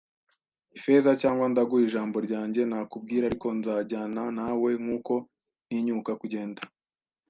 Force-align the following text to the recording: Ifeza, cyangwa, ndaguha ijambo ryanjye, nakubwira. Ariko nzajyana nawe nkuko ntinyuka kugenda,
Ifeza, 0.77 1.11
cyangwa, 1.21 1.45
ndaguha 1.51 1.83
ijambo 1.87 2.17
ryanjye, 2.27 2.61
nakubwira. 2.69 3.23
Ariko 3.27 3.47
nzajyana 3.57 4.23
nawe 4.37 4.69
nkuko 4.81 5.13
ntinyuka 5.67 6.11
kugenda, 6.21 6.61